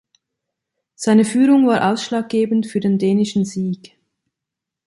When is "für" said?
2.65-2.79